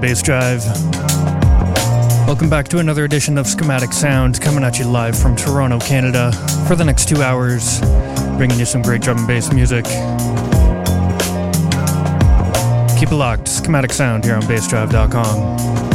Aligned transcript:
Bass 0.00 0.22
Drive. 0.22 0.64
Welcome 2.26 2.48
back 2.48 2.68
to 2.68 2.78
another 2.78 3.04
edition 3.04 3.36
of 3.36 3.46
Schematic 3.46 3.92
Sound, 3.92 4.40
coming 4.40 4.64
at 4.64 4.78
you 4.78 4.86
live 4.86 5.18
from 5.18 5.36
Toronto, 5.36 5.78
Canada, 5.78 6.32
for 6.66 6.74
the 6.74 6.84
next 6.84 7.08
two 7.08 7.22
hours, 7.22 7.80
bringing 8.36 8.58
you 8.58 8.64
some 8.64 8.82
great 8.82 9.02
drum 9.02 9.18
and 9.18 9.26
bass 9.26 9.52
music. 9.52 9.84
Keep 12.98 13.12
it 13.12 13.16
locked, 13.16 13.48
Schematic 13.48 13.92
Sound 13.92 14.24
here 14.24 14.36
on 14.36 14.42
BassDrive.com. 14.42 15.89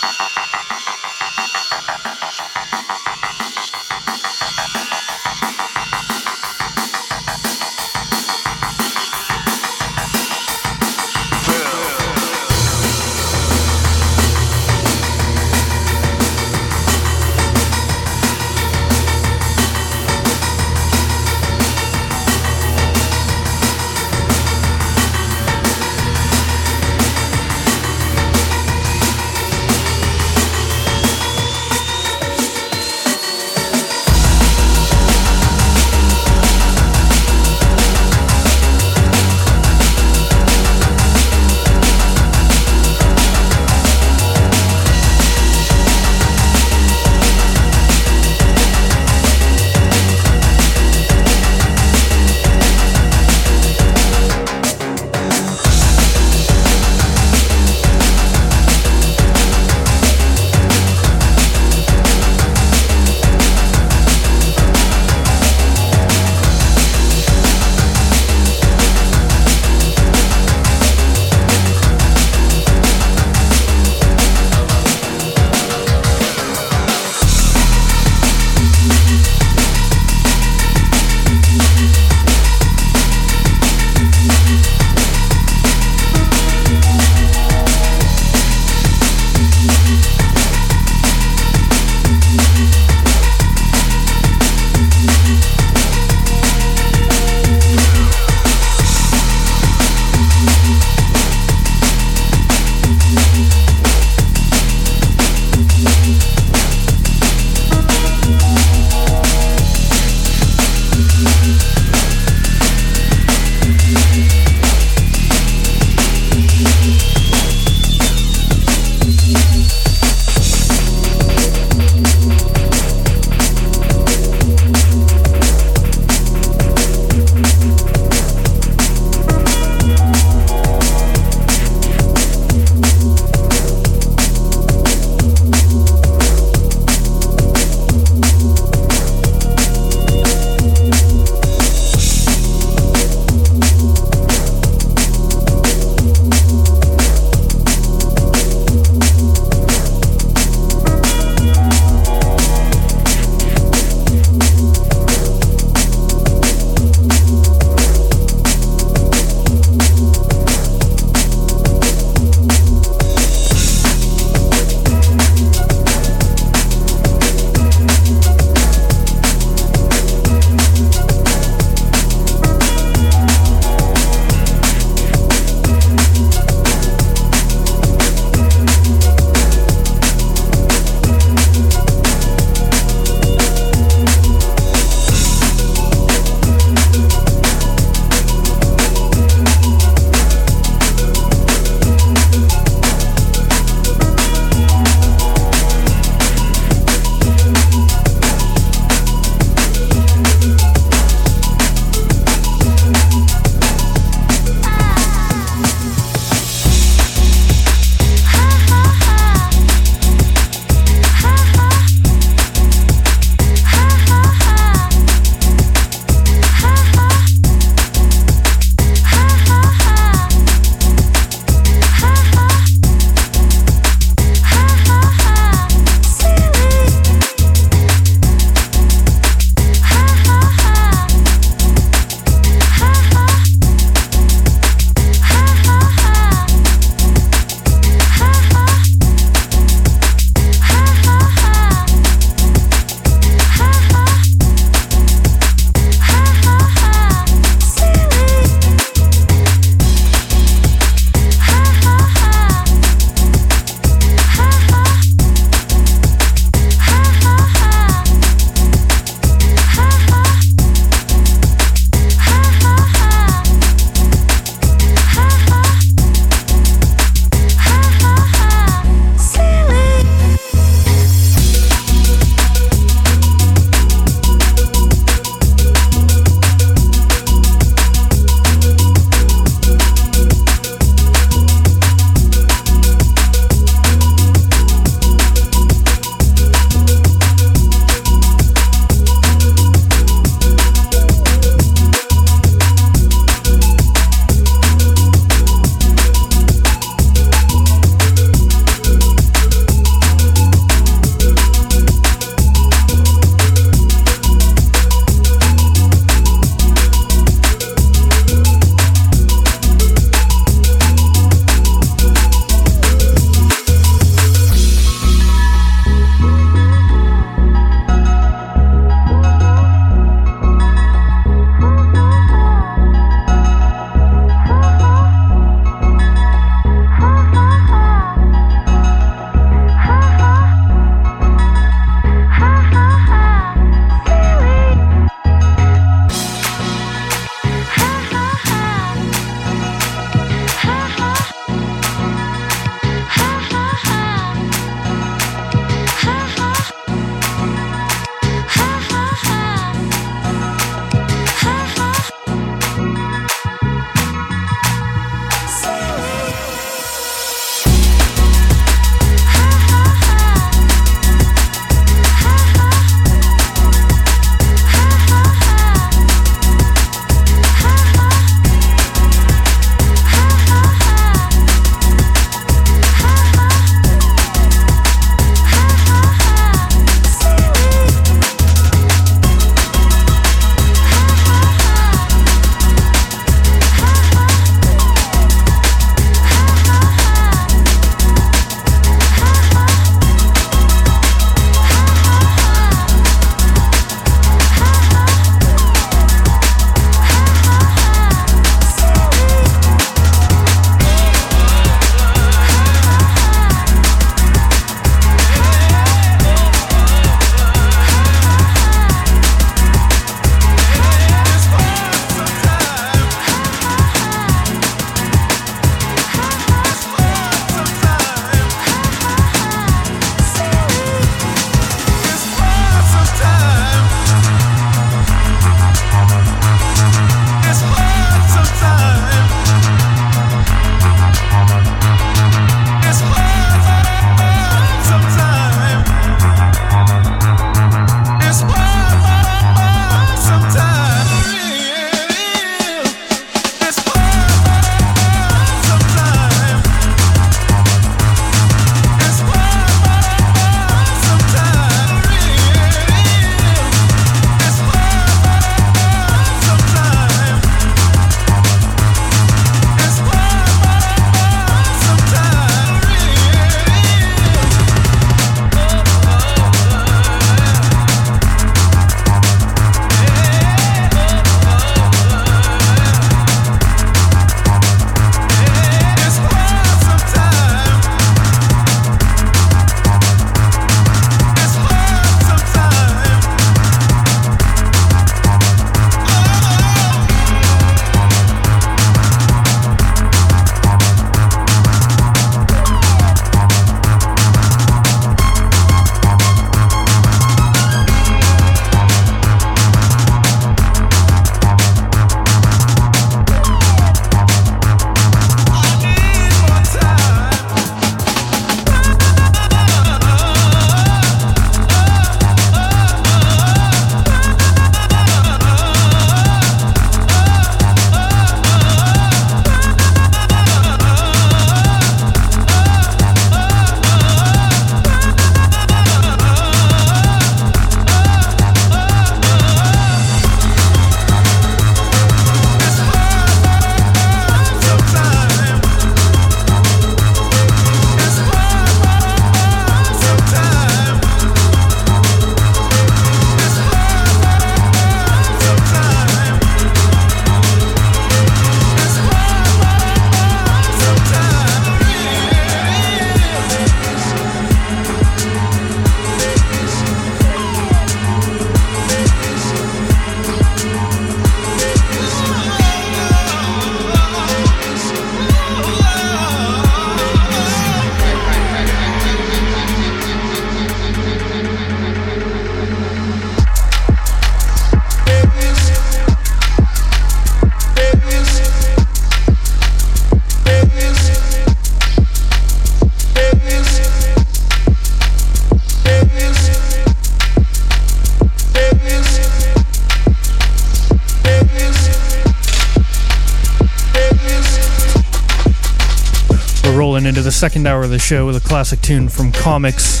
second 597.60 597.72
hour 597.72 597.82
of 597.82 597.90
the 597.90 597.98
show 597.98 598.24
with 598.24 598.36
a 598.36 598.40
classic 598.40 598.80
tune 598.80 599.06
from 599.06 599.30
Commix. 599.32 600.00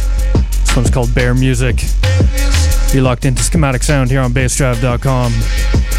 This 0.64 0.74
one's 0.74 0.88
called 0.88 1.14
Bear 1.14 1.34
Music. 1.34 1.82
You're 2.94 3.02
locked 3.02 3.26
into 3.26 3.42
Schematic 3.42 3.82
Sound 3.82 4.10
here 4.10 4.20
on 4.20 4.32
bassdrive.com. 4.32 5.89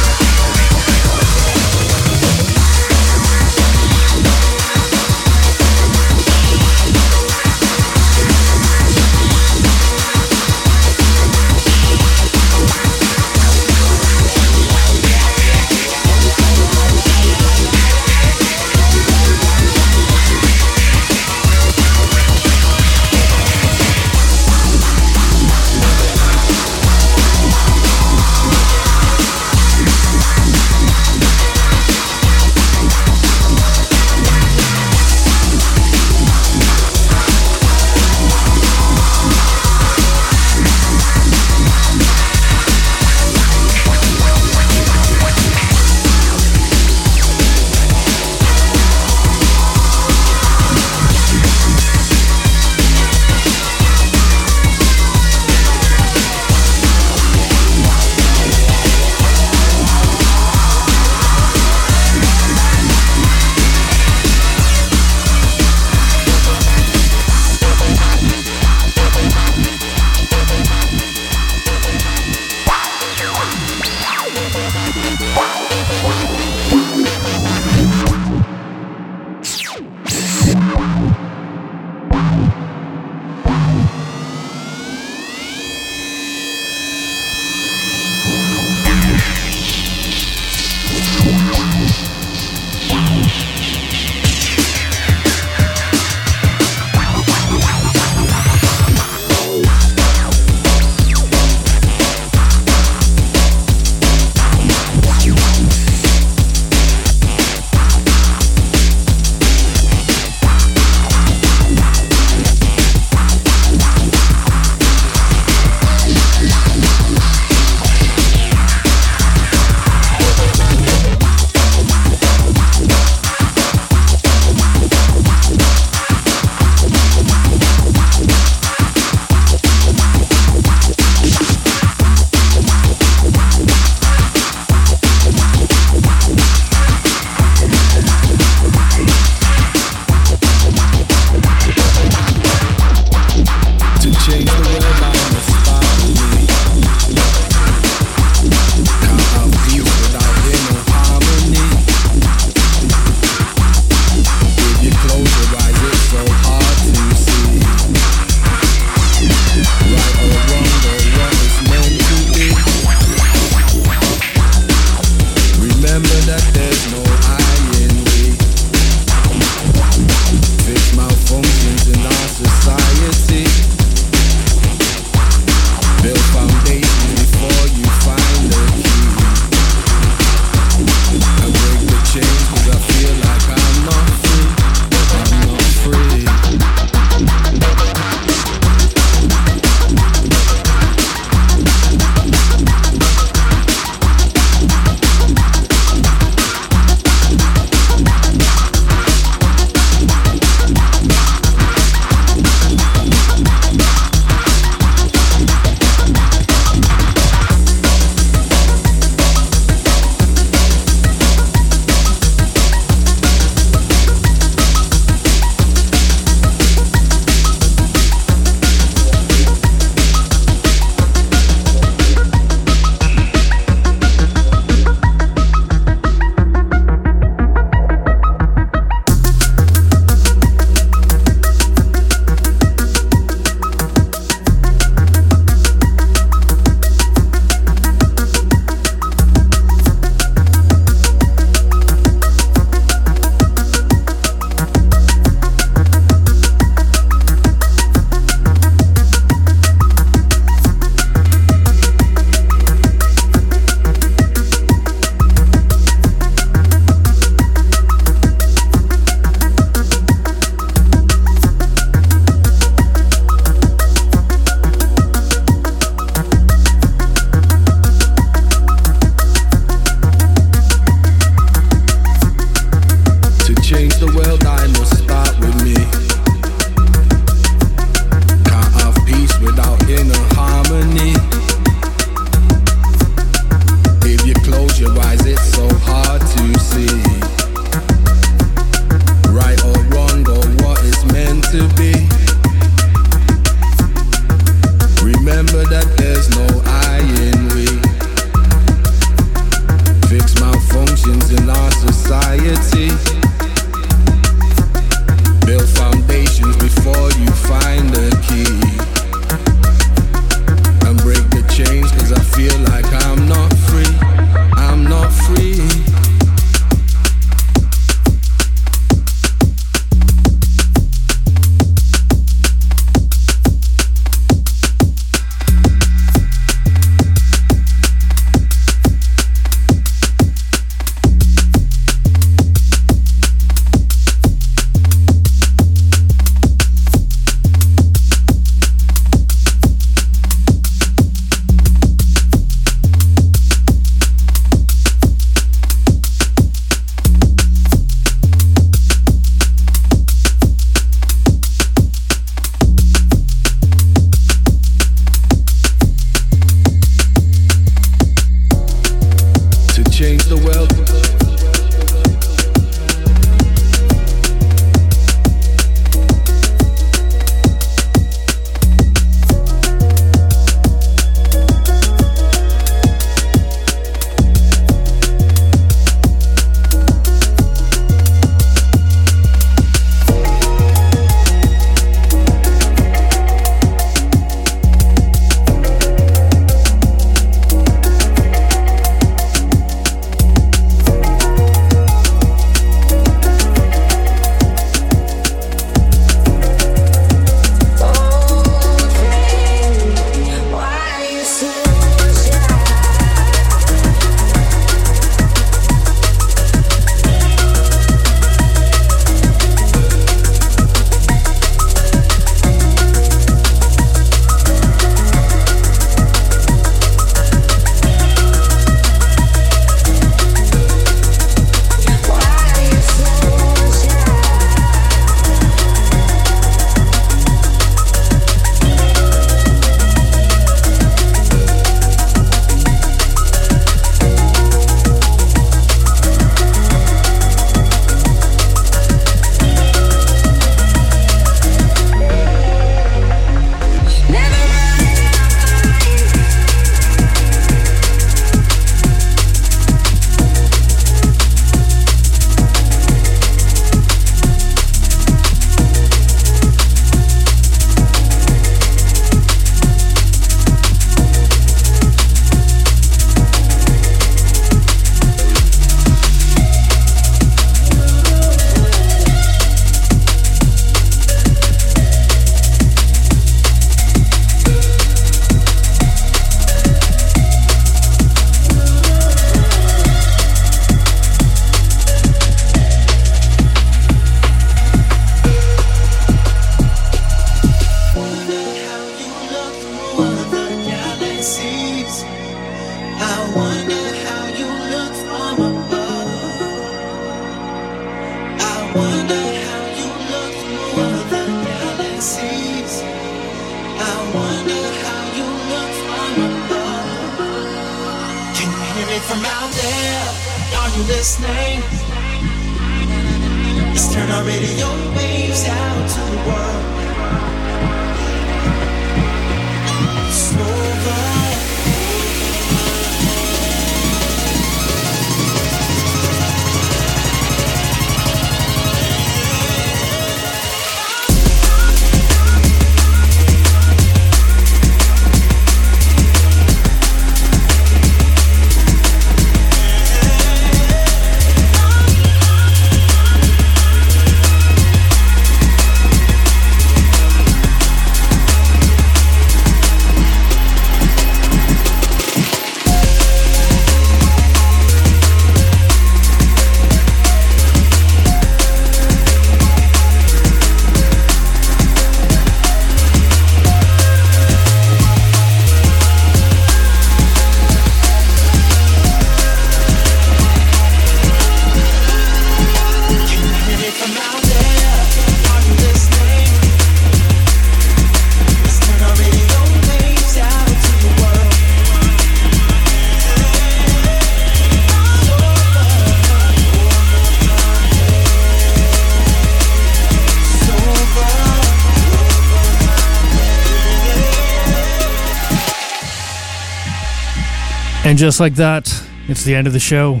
just 598.00 598.18
like 598.18 598.34
that, 598.36 598.66
it's 599.08 599.24
the 599.24 599.34
end 599.34 599.46
of 599.46 599.52
the 599.52 599.60
show. 599.60 600.00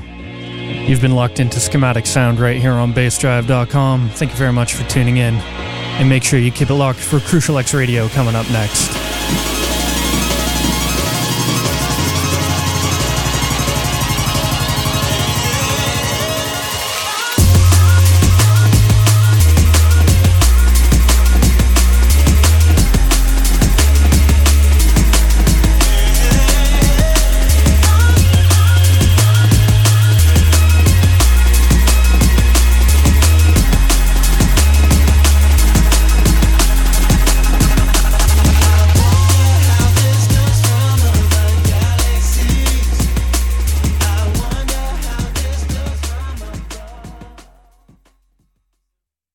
You've 0.86 1.02
been 1.02 1.14
locked 1.14 1.38
into 1.38 1.60
Schematic 1.60 2.06
Sound 2.06 2.40
right 2.40 2.58
here 2.58 2.72
on 2.72 2.94
bassdrive.com. 2.94 4.08
Thank 4.14 4.30
you 4.30 4.38
very 4.38 4.54
much 4.54 4.72
for 4.72 4.88
tuning 4.88 5.18
in. 5.18 5.34
And 5.34 6.08
make 6.08 6.22
sure 6.22 6.38
you 6.38 6.50
keep 6.50 6.70
it 6.70 6.74
locked 6.74 6.98
for 6.98 7.20
Crucial 7.20 7.58
X 7.58 7.74
Radio 7.74 8.08
coming 8.08 8.34
up 8.34 8.50
next. 8.50 8.99